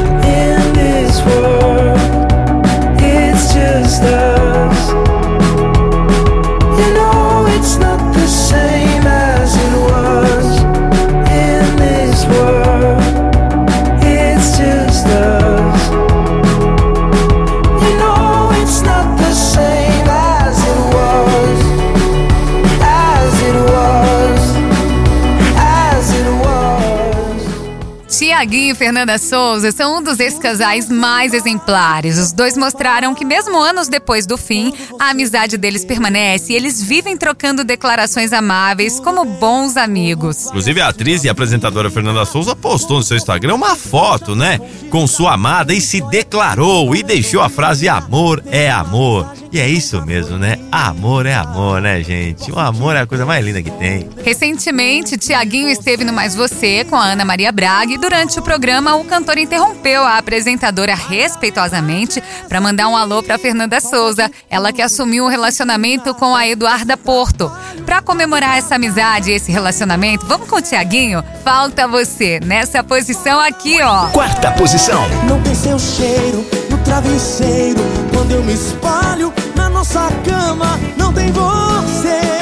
Tiaguinho 28.44 28.63
e 28.74 28.76
Fernanda 28.76 29.18
Souza 29.18 29.72
são 29.72 30.00
um 30.00 30.04
dos 30.04 30.20
ex-casais 30.20 30.90
mais 30.90 31.34
exemplares. 31.34 32.18
Os 32.18 32.32
dois 32.32 32.58
mostraram 32.58 33.14
que, 33.14 33.24
mesmo 33.24 33.58
anos 33.58 33.88
depois 33.88 34.26
do 34.26 34.36
fim, 34.36 34.74
a 35.00 35.12
amizade 35.12 35.58
deles 35.58 35.86
permanece 35.86 36.52
e 36.52 36.56
eles 36.56 36.82
vivem 36.82 37.16
trocando 37.16 37.64
declarações 37.64 38.34
amáveis 38.34 39.00
como 39.00 39.24
bons 39.24 39.78
amigos. 39.78 40.48
Inclusive, 40.48 40.82
a 40.82 40.90
atriz 40.90 41.24
e 41.24 41.30
apresentadora 41.30 41.92
Fernanda 41.92 42.26
Souza 42.26 42.56
postou 42.56 42.98
no 42.98 43.04
seu 43.04 43.16
Instagram 43.16 43.56
uma 43.56 43.76
foto, 43.76 44.36
né? 44.36 44.60
Com 44.90 45.06
sua 45.08 45.34
amada 45.34 45.74
e 45.74 45.80
se 45.80 46.02
declarou 46.02 46.96
e 46.96 47.04
deixou 47.04 47.42
a 47.42 47.50
frase: 47.50 47.88
amor 47.88 48.44
é 48.48 48.70
amor. 48.72 49.32
E 49.52 49.60
é 49.60 49.70
isso 49.70 50.04
mesmo, 50.04 50.40
né? 50.40 50.58
Amor 50.72 51.28
é 51.28 51.36
amor, 51.36 51.80
né, 51.80 52.02
gente? 52.02 52.52
O 52.52 52.58
amor 52.58 52.96
é 52.96 53.02
a 53.02 53.06
coisa 53.06 53.24
mais 53.24 53.46
linda 53.46 53.62
que 53.62 53.70
tem. 53.70 54.10
Recentemente, 54.24 55.16
Tiaguinho 55.16 55.70
esteve 55.70 56.04
no 56.04 56.12
Mais 56.12 56.34
Você 56.34 56.84
com 56.86 56.96
a 56.96 57.04
Ana 57.04 57.24
Maria 57.24 57.52
Braga 57.52 57.94
e 57.94 57.98
durante 58.00 58.40
o 58.40 58.42
programa 58.42 58.63
o 58.64 59.04
cantor 59.04 59.38
interrompeu 59.38 60.04
a 60.04 60.18
apresentadora 60.18 60.96
respeitosamente 60.96 62.24
para 62.48 62.62
mandar 62.62 62.88
um 62.88 62.96
alô 62.96 63.22
para 63.22 63.38
Fernanda 63.38 63.82
Souza, 63.82 64.32
ela 64.50 64.72
que 64.72 64.82
assumiu 64.82 65.26
o 65.26 65.28
relacionamento 65.28 66.16
com 66.16 66.34
a 66.34 66.48
Eduarda 66.48 66.96
Porto. 66.96 67.52
Para 67.86 68.02
comemorar 68.02 68.58
essa 68.58 68.76
amizade 68.76 69.32
e 69.32 69.34
esse 69.34 69.52
relacionamento, 69.52 70.26
vamos 70.26 70.48
com 70.48 70.56
o 70.56 70.62
Tiaguinho? 70.62 71.22
Falta 71.44 71.88
você 71.90 72.40
nessa 72.40 72.82
posição 72.82 73.38
aqui, 73.42 73.82
ó. 73.82 74.08
Quarta 74.08 74.52
posição. 74.52 75.04
Não 75.28 75.42
tem 75.42 75.54
seu 75.54 75.78
cheiro 75.78 76.46
no 76.70 76.78
travesseiro 76.80 77.82
quando 78.14 78.32
eu 78.32 78.44
me 78.44 78.54
espalho 78.54 79.34
na 79.56 79.70
nossa 79.70 80.10
cama 80.24 80.80
não 80.98 81.12
tem 81.12 81.30
você. 81.34 82.33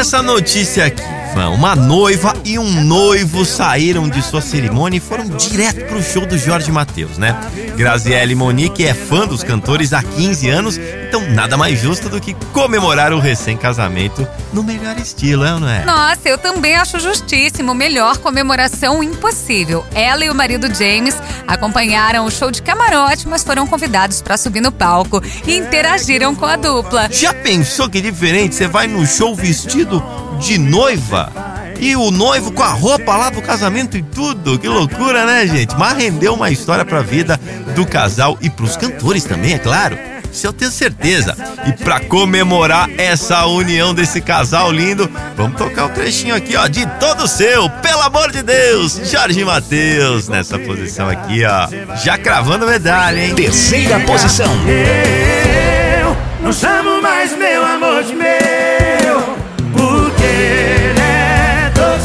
Essa 0.00 0.22
notícia 0.22 0.86
aqui. 0.86 1.19
Uma 1.34 1.76
noiva 1.76 2.34
e 2.44 2.58
um 2.58 2.84
noivo 2.84 3.44
saíram 3.44 4.08
de 4.08 4.20
sua 4.20 4.40
cerimônia 4.40 4.98
e 4.98 5.00
foram 5.00 5.28
direto 5.28 5.86
pro 5.86 6.02
show 6.02 6.26
do 6.26 6.36
Jorge 6.36 6.72
Matheus, 6.72 7.18
né? 7.18 7.38
Graziele 7.76 8.34
Monique 8.34 8.84
é 8.84 8.92
fã 8.92 9.26
dos 9.26 9.42
cantores 9.42 9.92
há 9.92 10.02
15 10.02 10.48
anos, 10.48 10.78
então 11.08 11.22
nada 11.30 11.56
mais 11.56 11.80
justo 11.80 12.08
do 12.08 12.20
que 12.20 12.34
comemorar 12.52 13.12
o 13.12 13.18
recém-casamento 13.20 14.26
no 14.52 14.62
melhor 14.62 14.98
estilo, 14.98 15.44
é 15.44 15.54
ou 15.54 15.60
não 15.60 15.68
é? 15.68 15.84
Nossa, 15.84 16.28
eu 16.28 16.36
também 16.36 16.76
acho 16.76 16.98
justíssimo. 16.98 17.74
Melhor 17.74 18.18
comemoração 18.18 19.02
impossível. 19.02 19.84
Ela 19.94 20.24
e 20.24 20.30
o 20.30 20.34
marido 20.34 20.72
James 20.74 21.16
acompanharam 21.46 22.26
o 22.26 22.30
show 22.30 22.50
de 22.50 22.60
camarote, 22.60 23.28
mas 23.28 23.44
foram 23.44 23.66
convidados 23.66 24.20
para 24.20 24.36
subir 24.36 24.60
no 24.60 24.72
palco 24.72 25.22
e 25.46 25.56
interagiram 25.56 26.34
com 26.34 26.46
a 26.46 26.56
dupla. 26.56 27.08
Já 27.10 27.32
pensou 27.32 27.88
que 27.88 28.00
diferente? 28.00 28.54
Você 28.54 28.66
vai 28.66 28.86
no 28.86 29.06
show 29.06 29.34
vestido 29.34 30.02
de 30.38 30.58
noiva. 30.58 31.32
E 31.78 31.96
o 31.96 32.10
noivo 32.10 32.52
com 32.52 32.62
a 32.62 32.72
roupa 32.72 33.16
lá 33.16 33.30
do 33.30 33.40
casamento 33.40 33.96
e 33.96 34.02
tudo. 34.02 34.58
Que 34.58 34.68
loucura, 34.68 35.24
né, 35.24 35.46
gente? 35.46 35.74
Mas 35.78 35.96
rendeu 35.96 36.34
uma 36.34 36.50
história 36.50 36.84
pra 36.84 37.00
vida 37.00 37.40
do 37.74 37.86
casal 37.86 38.36
e 38.40 38.50
pros 38.50 38.76
cantores 38.76 39.24
também, 39.24 39.54
é 39.54 39.58
claro. 39.58 39.98
Isso 40.32 40.46
eu 40.46 40.52
tenho 40.52 40.70
certeza. 40.70 41.36
E 41.66 41.72
para 41.72 42.00
comemorar 42.00 42.88
essa 42.98 43.46
união 43.46 43.94
desse 43.94 44.20
casal 44.20 44.70
lindo, 44.70 45.10
vamos 45.36 45.56
tocar 45.56 45.86
o 45.86 45.88
um 45.88 45.92
trechinho 45.92 46.34
aqui, 46.34 46.56
ó, 46.56 46.66
de 46.66 46.86
todo 46.98 47.26
seu, 47.26 47.68
pelo 47.68 48.02
amor 48.02 48.30
de 48.30 48.42
Deus, 48.42 49.00
Jorge 49.10 49.44
Matheus, 49.44 50.28
nessa 50.28 50.58
posição 50.58 51.08
aqui, 51.08 51.42
ó, 51.44 51.96
já 51.96 52.16
cravando 52.16 52.66
medalha, 52.66 53.24
hein? 53.24 53.34
Terceira 53.34 53.98
posição. 54.00 54.50
Eu 54.68 56.16
não 56.42 56.52
chamo 56.52 57.02
mais 57.02 57.36
meu 57.36 57.64
amor 57.64 58.04
de 58.04 58.14
meu, 58.14 58.59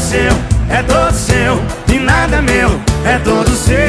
seu, 0.06 0.32
é 0.70 0.82
todo 0.84 1.12
seu, 1.12 1.60
e 1.92 1.98
nada 1.98 2.40
meu, 2.40 2.70
é 3.04 3.18
todo 3.18 3.50
seu. 3.50 3.85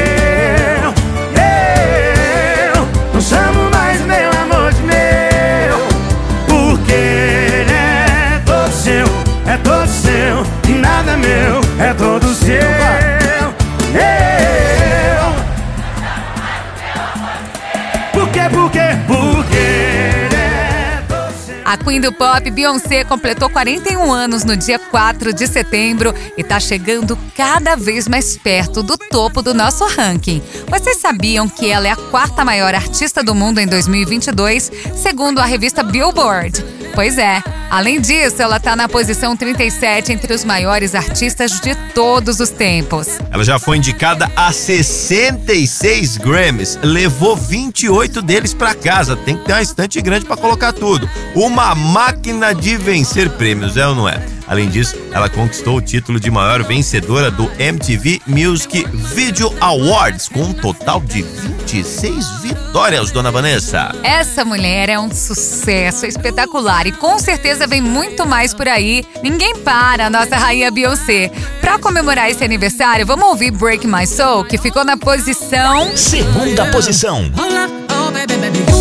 Queen 21.98 22.00
do 22.00 22.12
Pop, 22.12 22.48
Beyoncé, 22.48 23.02
completou 23.02 23.50
41 23.50 24.12
anos 24.12 24.44
no 24.44 24.56
dia 24.56 24.78
4 24.78 25.32
de 25.32 25.48
setembro 25.48 26.14
e 26.36 26.44
tá 26.44 26.60
chegando 26.60 27.18
cada 27.36 27.74
vez 27.74 28.06
mais 28.06 28.36
perto 28.36 28.84
do 28.84 28.96
topo 28.96 29.42
do 29.42 29.52
nosso 29.52 29.84
ranking. 29.84 30.40
Vocês 30.68 30.98
sabiam 30.98 31.48
que 31.48 31.68
ela 31.68 31.88
é 31.88 31.90
a 31.90 31.96
quarta 31.96 32.44
maior 32.44 32.72
artista 32.72 33.20
do 33.20 33.34
mundo 33.34 33.58
em 33.58 33.66
2022, 33.66 34.70
segundo 34.94 35.40
a 35.40 35.44
revista 35.44 35.82
Billboard? 35.82 36.77
Pois 36.94 37.18
é. 37.18 37.42
Além 37.70 38.00
disso, 38.00 38.40
ela 38.40 38.58
tá 38.58 38.74
na 38.74 38.88
posição 38.88 39.36
37 39.36 40.12
entre 40.12 40.32
os 40.32 40.44
maiores 40.44 40.94
artistas 40.94 41.60
de 41.60 41.74
todos 41.94 42.40
os 42.40 42.48
tempos. 42.48 43.18
Ela 43.30 43.44
já 43.44 43.58
foi 43.58 43.76
indicada 43.76 44.30
a 44.34 44.50
66 44.52 46.16
Grammys, 46.16 46.78
levou 46.82 47.36
28 47.36 48.22
deles 48.22 48.54
pra 48.54 48.74
casa. 48.74 49.16
Tem 49.16 49.36
que 49.36 49.44
ter 49.44 49.52
uma 49.52 49.62
estante 49.62 50.00
grande 50.00 50.24
pra 50.24 50.36
colocar 50.36 50.72
tudo. 50.72 51.08
Uma 51.34 51.74
máquina 51.74 52.54
de 52.54 52.76
vencer 52.76 53.28
prêmios, 53.30 53.76
é 53.76 53.86
ou 53.86 53.94
não 53.94 54.08
é? 54.08 54.37
Além 54.48 54.68
disso, 54.68 54.96
ela 55.12 55.28
conquistou 55.28 55.76
o 55.76 55.82
título 55.82 56.18
de 56.18 56.30
maior 56.30 56.62
vencedora 56.64 57.30
do 57.30 57.50
MTV 57.58 58.22
Music 58.26 58.86
Video 59.14 59.54
Awards, 59.60 60.28
com 60.28 60.40
um 60.40 60.52
total 60.54 61.00
de 61.00 61.22
26 61.22 62.40
vitórias, 62.40 63.10
dona 63.10 63.30
Vanessa. 63.30 63.94
Essa 64.02 64.44
mulher 64.44 64.88
é 64.88 64.98
um 64.98 65.10
sucesso 65.14 66.06
espetacular 66.06 66.86
e 66.86 66.92
com 66.92 67.18
certeza 67.18 67.66
vem 67.66 67.82
muito 67.82 68.26
mais 68.26 68.54
por 68.54 68.66
aí. 68.66 69.04
Ninguém 69.22 69.56
para 69.56 70.06
a 70.06 70.10
nossa 70.10 70.36
rainha 70.36 70.70
Beyoncé. 70.70 71.30
Pra 71.60 71.78
comemorar 71.78 72.30
esse 72.30 72.42
aniversário, 72.42 73.04
vamos 73.04 73.28
ouvir 73.28 73.50
Break 73.50 73.86
My 73.86 74.06
Soul, 74.06 74.44
que 74.44 74.56
ficou 74.56 74.84
na 74.84 74.96
posição 74.96 75.94
Segunda 75.96 76.66
posição. 76.70 77.26
Up, 77.26 77.92
oh 77.92 78.10
baby, 78.10 78.36
baby, 78.36 78.77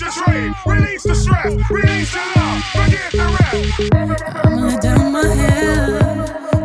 release 0.00 0.54
release 0.66 1.02
the 1.02 1.14
stress, 1.14 1.54
release 1.70 2.12
the 2.12 2.20
love, 2.36 2.62
forget 2.72 3.10
the 3.10 3.24
rest. 3.38 4.44
I'ma 4.44 4.66
let 4.66 4.80
down 4.80 5.12
my 5.12 5.26
hair, 5.26 5.98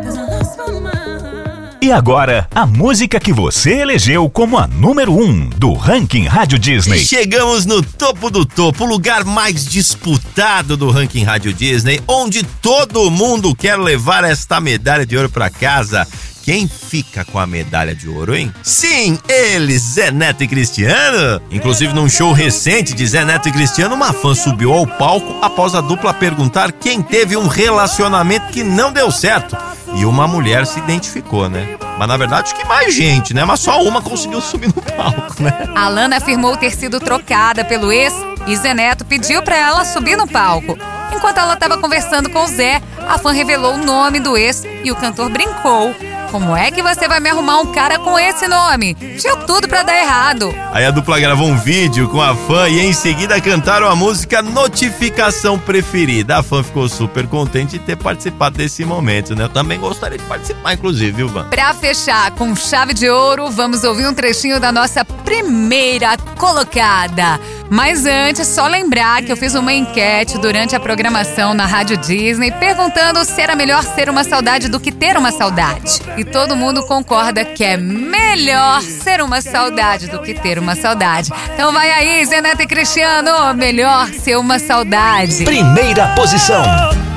'cause 0.02 0.16
I 0.16 0.22
lost 0.22 0.58
my 0.58 0.80
mind. 0.80 1.78
E 1.82 1.92
agora, 1.92 2.48
a 2.54 2.64
música 2.64 3.20
que 3.20 3.32
você 3.32 3.80
elegeu 3.80 4.30
como 4.30 4.56
a 4.56 4.66
número 4.66 5.12
1 5.12 5.22
um 5.22 5.50
do 5.50 5.74
ranking 5.74 6.26
Rádio 6.26 6.58
Disney. 6.58 6.98
Chegamos 7.04 7.66
no 7.66 7.82
topo 7.82 8.30
do 8.30 8.46
topo, 8.46 8.84
o 8.84 8.86
lugar 8.86 9.24
mais 9.24 9.66
disputado 9.66 10.76
do 10.76 10.90
ranking 10.90 11.24
Rádio 11.24 11.52
Disney, 11.52 12.00
onde 12.06 12.42
todo 12.42 13.10
mundo 13.10 13.54
quer 13.54 13.78
levar 13.78 14.24
esta 14.24 14.60
medalha 14.60 15.04
de 15.04 15.16
ouro 15.16 15.28
pra 15.28 15.50
casa. 15.50 16.06
Quem 16.44 16.68
fica 16.68 17.24
com 17.24 17.38
a 17.38 17.46
medalha 17.46 17.94
de 17.94 18.06
ouro, 18.06 18.36
hein? 18.36 18.52
Sim, 18.62 19.18
eles, 19.26 19.80
Zé 19.80 20.10
Neto 20.10 20.44
e 20.44 20.46
Cristiano. 20.46 21.40
Inclusive, 21.50 21.94
num 21.94 22.06
show 22.06 22.32
recente 22.32 22.92
de 22.92 23.06
Zé 23.06 23.24
Neto 23.24 23.48
e 23.48 23.52
Cristiano, 23.52 23.94
uma 23.94 24.12
fã 24.12 24.34
subiu 24.34 24.70
ao 24.70 24.86
palco 24.86 25.38
após 25.40 25.74
a 25.74 25.80
dupla 25.80 26.12
perguntar 26.12 26.70
quem 26.70 27.00
teve 27.00 27.34
um 27.34 27.46
relacionamento 27.46 28.48
que 28.52 28.62
não 28.62 28.92
deu 28.92 29.10
certo. 29.10 29.56
E 29.94 30.04
uma 30.04 30.28
mulher 30.28 30.66
se 30.66 30.78
identificou, 30.78 31.48
né? 31.48 31.78
Mas 31.98 32.08
na 32.08 32.16
verdade, 32.18 32.42
acho 32.42 32.56
que 32.56 32.68
mais 32.68 32.94
gente, 32.94 33.32
né? 33.32 33.42
Mas 33.42 33.60
só 33.60 33.82
uma 33.82 34.02
conseguiu 34.02 34.42
subir 34.42 34.66
no 34.66 34.82
palco, 34.82 35.42
né? 35.42 35.70
A 35.74 35.88
Lana 35.88 36.18
afirmou 36.18 36.58
ter 36.58 36.72
sido 36.72 37.00
trocada 37.00 37.64
pelo 37.64 37.90
ex 37.90 38.12
e 38.46 38.54
Zé 38.54 38.74
Neto 38.74 39.06
pediu 39.06 39.42
pra 39.42 39.56
ela 39.56 39.82
subir 39.86 40.14
no 40.14 40.28
palco. 40.28 40.76
Enquanto 41.10 41.38
ela 41.38 41.54
estava 41.54 41.78
conversando 41.78 42.28
com 42.28 42.44
o 42.44 42.48
Zé, 42.48 42.82
a 43.08 43.16
fã 43.16 43.32
revelou 43.32 43.76
o 43.76 43.84
nome 43.84 44.20
do 44.20 44.36
ex 44.36 44.64
e 44.84 44.92
o 44.92 44.96
cantor 44.96 45.30
brincou. 45.30 45.94
Como 46.34 46.56
é 46.56 46.68
que 46.68 46.82
você 46.82 47.06
vai 47.06 47.20
me 47.20 47.30
arrumar 47.30 47.60
um 47.60 47.66
cara 47.66 47.96
com 47.96 48.18
esse 48.18 48.48
nome? 48.48 48.94
Tinha 48.94 49.36
tudo 49.36 49.68
pra 49.68 49.84
dar 49.84 49.96
errado. 49.96 50.52
Aí 50.72 50.84
a 50.84 50.90
dupla 50.90 51.20
gravou 51.20 51.46
um 51.46 51.56
vídeo 51.56 52.08
com 52.08 52.20
a 52.20 52.34
fã 52.34 52.68
e 52.68 52.80
em 52.80 52.92
seguida 52.92 53.40
cantaram 53.40 53.88
a 53.88 53.94
música 53.94 54.42
Notificação 54.42 55.56
Preferida. 55.56 56.38
A 56.38 56.42
fã 56.42 56.60
ficou 56.64 56.88
super 56.88 57.28
contente 57.28 57.78
de 57.78 57.84
ter 57.84 57.96
participado 57.96 58.58
desse 58.58 58.84
momento, 58.84 59.36
né? 59.36 59.44
Eu 59.44 59.48
também 59.48 59.78
gostaria 59.78 60.18
de 60.18 60.24
participar, 60.24 60.74
inclusive, 60.74 61.12
viu, 61.12 61.28
Van? 61.28 61.44
Pra 61.50 61.72
fechar 61.72 62.32
com 62.32 62.56
chave 62.56 62.94
de 62.94 63.08
ouro, 63.08 63.48
vamos 63.52 63.84
ouvir 63.84 64.08
um 64.08 64.12
trechinho 64.12 64.58
da 64.58 64.72
nossa 64.72 65.04
primeira 65.04 66.16
colocada. 66.36 67.38
Mas 67.70 68.04
antes, 68.06 68.46
só 68.46 68.66
lembrar 68.66 69.22
que 69.22 69.32
eu 69.32 69.36
fiz 69.36 69.54
uma 69.54 69.72
enquete 69.72 70.38
durante 70.38 70.76
a 70.76 70.80
programação 70.80 71.54
na 71.54 71.66
Rádio 71.66 71.96
Disney 71.96 72.50
perguntando 72.52 73.24
se 73.24 73.40
era 73.40 73.56
melhor 73.56 73.82
ser 73.82 74.08
uma 74.08 74.22
saudade 74.22 74.68
do 74.68 74.78
que 74.78 74.92
ter 74.92 75.16
uma 75.16 75.32
saudade. 75.32 76.00
E 76.16 76.24
todo 76.24 76.54
mundo 76.54 76.86
concorda 76.86 77.44
que 77.44 77.64
é 77.64 77.76
melhor 77.76 78.82
ser 78.82 79.22
uma 79.22 79.40
saudade 79.40 80.08
do 80.08 80.20
que 80.20 80.34
ter 80.34 80.58
uma 80.58 80.76
saudade. 80.76 81.32
Então 81.54 81.72
vai 81.72 81.90
aí, 81.90 82.24
Zé 82.26 82.40
Neto 82.40 82.62
e 82.62 82.66
Cristiano, 82.66 83.54
melhor 83.54 84.08
ser 84.08 84.36
uma 84.36 84.58
saudade. 84.58 85.44
Primeira 85.44 86.08
posição. 86.08 86.62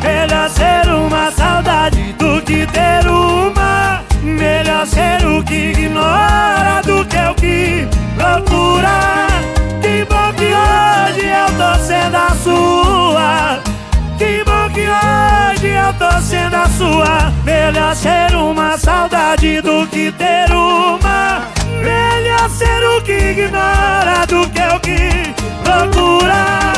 Melhor 0.02 0.50
ser 0.50 0.90
uma 0.90 1.32
saudade 1.32 2.14
do 2.14 2.42
que 2.42 2.66
ter 2.68 3.08
uma. 3.08 4.02
Melhor 4.24 4.86
ser 4.88 5.26
o 5.26 5.44
que 5.44 5.72
ignora 5.72 6.82
do 6.84 7.06
que 7.06 7.18
o 7.18 7.36
que 7.36 7.88
procura. 8.16 9.57
Bom 10.10 10.34
que 10.34 10.46
hoje 10.46 11.28
eu 11.28 11.48
tô 11.58 11.84
sendo 11.84 12.16
a 12.16 12.30
sua. 12.44 13.60
Que 14.18 14.44
bom 14.44 14.70
que 14.74 14.88
hoje 14.88 15.68
eu 15.68 15.94
tô 15.94 16.22
sendo 16.22 16.56
a 16.56 16.68
sua. 16.68 17.34
Melhor 17.44 17.96
ser 17.96 18.36
uma 18.36 18.78
saudade 18.78 19.62
do 19.62 19.88
que 19.88 20.12
ter 20.12 20.52
uma. 20.52 21.48
Melhor 21.82 22.50
ser 22.50 22.84
o 22.84 23.02
que 23.02 23.14
ignora 23.14 24.26
do 24.28 24.50
que 24.50 24.62
o 24.62 24.80
que 24.80 25.34
procura. 25.64 26.74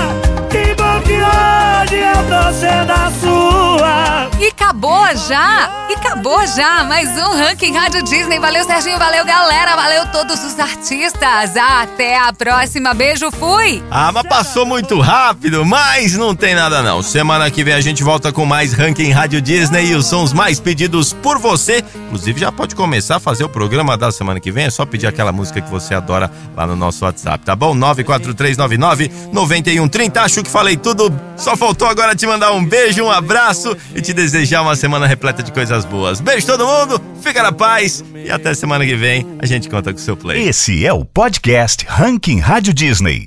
Que 0.49 0.73
bom 0.75 1.01
que 1.01 1.13
hoje 1.13 1.97
eu 2.03 2.23
tô 2.29 2.53
sendo 2.53 2.91
a 2.91 3.11
sua. 3.21 4.48
Acabou 4.69 5.17
já! 5.27 5.87
E 5.89 5.95
acabou 5.95 6.45
já! 6.45 6.83
Mais 6.83 7.09
um 7.17 7.35
Ranking 7.35 7.73
Rádio 7.73 8.03
Disney. 8.03 8.37
Valeu, 8.37 8.63
Serginho. 8.63 8.99
Valeu, 8.99 9.25
galera. 9.25 9.75
Valeu 9.75 10.05
todos 10.11 10.43
os 10.43 10.59
artistas. 10.59 11.57
Até 11.57 12.19
a 12.19 12.31
próxima. 12.31 12.93
Beijo, 12.93 13.31
fui! 13.31 13.81
Ah, 13.89 14.11
mas 14.11 14.27
passou 14.27 14.67
muito 14.67 14.99
rápido, 14.99 15.65
mas 15.65 16.15
não 16.15 16.35
tem 16.35 16.53
nada 16.53 16.83
não. 16.83 17.01
Semana 17.01 17.49
que 17.49 17.63
vem 17.63 17.73
a 17.73 17.81
gente 17.81 18.03
volta 18.03 18.31
com 18.31 18.45
mais 18.45 18.71
Ranking 18.71 19.09
Rádio 19.09 19.41
Disney 19.41 19.87
e 19.87 19.95
os 19.95 20.05
sons 20.05 20.33
mais 20.33 20.59
pedidos 20.59 21.13
por 21.13 21.39
você. 21.39 21.83
Inclusive 22.05 22.39
já 22.39 22.51
pode 22.51 22.75
começar 22.75 23.15
a 23.15 23.19
fazer 23.19 23.45
o 23.45 23.49
programa 23.49 23.97
da 23.97 24.11
semana 24.11 24.39
que 24.39 24.51
vem. 24.51 24.65
É 24.65 24.69
só 24.69 24.85
pedir 24.85 25.07
aquela 25.07 25.31
música 25.31 25.61
que 25.61 25.69
você 25.71 25.95
adora 25.95 26.31
lá 26.55 26.67
no 26.67 26.75
nosso 26.75 27.03
WhatsApp, 27.05 27.43
tá 27.43 27.55
bom? 27.55 27.73
94399 27.73 29.11
9130. 29.33 30.21
Acho 30.21 30.43
que 30.43 30.49
falei 30.49 30.77
tudo. 30.77 31.11
Só 31.35 31.57
faltou 31.57 31.87
agora 31.87 32.15
te 32.15 32.27
mandar 32.27 32.51
um 32.51 32.63
beijo, 32.63 33.03
um 33.03 33.09
abraço 33.09 33.75
e 33.95 34.01
te 34.01 34.13
desejar 34.13 34.58
uma 34.61 34.75
semana 34.75 35.07
repleta 35.07 35.41
de 35.43 35.51
coisas 35.51 35.85
boas. 35.85 36.19
Beijo 36.21 36.45
todo 36.45 36.65
mundo, 36.65 37.01
fica 37.21 37.41
na 37.43 37.51
paz 37.51 38.03
e 38.15 38.31
até 38.31 38.53
semana 38.53 38.85
que 38.85 38.95
vem 38.95 39.25
a 39.39 39.45
gente 39.45 39.69
conta 39.69 39.91
com 39.91 39.99
o 39.99 40.01
seu 40.01 40.15
play. 40.15 40.47
Esse 40.47 40.85
é 40.85 40.93
o 40.93 41.03
podcast 41.03 41.85
Ranking 41.87 42.39
Rádio 42.39 42.73
Disney. 42.73 43.17